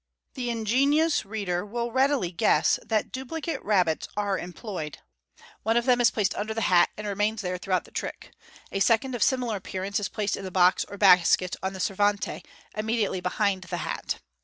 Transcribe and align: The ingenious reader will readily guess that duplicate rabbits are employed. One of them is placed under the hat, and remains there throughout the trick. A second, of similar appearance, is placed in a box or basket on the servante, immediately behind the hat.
The 0.33 0.49
ingenious 0.49 1.25
reader 1.25 1.63
will 1.63 1.91
readily 1.91 2.31
guess 2.31 2.79
that 2.83 3.11
duplicate 3.11 3.63
rabbits 3.63 4.07
are 4.17 4.39
employed. 4.39 4.97
One 5.61 5.77
of 5.77 5.85
them 5.85 6.01
is 6.01 6.09
placed 6.09 6.33
under 6.33 6.55
the 6.55 6.61
hat, 6.61 6.89
and 6.97 7.05
remains 7.05 7.43
there 7.43 7.59
throughout 7.59 7.83
the 7.85 7.91
trick. 7.91 8.31
A 8.71 8.79
second, 8.79 9.13
of 9.13 9.21
similar 9.21 9.57
appearance, 9.57 9.99
is 9.99 10.09
placed 10.09 10.35
in 10.37 10.45
a 10.47 10.49
box 10.49 10.85
or 10.85 10.97
basket 10.97 11.55
on 11.61 11.73
the 11.73 11.79
servante, 11.79 12.41
immediately 12.75 13.21
behind 13.21 13.65
the 13.65 13.77
hat. 13.77 14.19